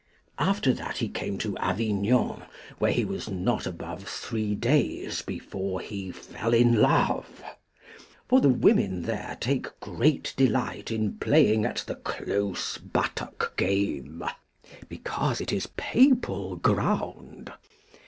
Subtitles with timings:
[0.39, 2.41] After that he came to Avignon,
[2.79, 7.43] where he was not above three days before he fell in love;
[8.27, 14.23] for the women there take great delight in playing at the close buttock game,
[14.89, 17.53] because it is papal ground.